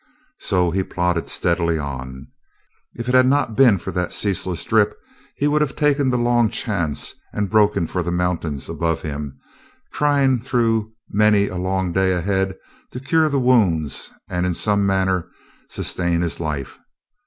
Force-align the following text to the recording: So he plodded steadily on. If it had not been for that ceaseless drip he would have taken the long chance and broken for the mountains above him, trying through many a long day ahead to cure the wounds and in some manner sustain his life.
So 0.39 0.71
he 0.71 0.81
plodded 0.81 1.29
steadily 1.29 1.77
on. 1.77 2.25
If 2.95 3.07
it 3.07 3.13
had 3.13 3.27
not 3.27 3.55
been 3.55 3.77
for 3.77 3.91
that 3.91 4.13
ceaseless 4.13 4.63
drip 4.65 4.97
he 5.35 5.47
would 5.47 5.61
have 5.61 5.75
taken 5.75 6.09
the 6.09 6.17
long 6.17 6.49
chance 6.49 7.13
and 7.31 7.51
broken 7.51 7.85
for 7.85 8.01
the 8.01 8.11
mountains 8.11 8.67
above 8.67 9.03
him, 9.03 9.37
trying 9.93 10.39
through 10.41 10.91
many 11.11 11.49
a 11.49 11.55
long 11.57 11.91
day 11.91 12.13
ahead 12.13 12.57
to 12.89 12.99
cure 12.99 13.29
the 13.29 13.39
wounds 13.39 14.09
and 14.27 14.47
in 14.47 14.55
some 14.55 14.87
manner 14.87 15.29
sustain 15.67 16.21
his 16.21 16.39
life. 16.39 16.79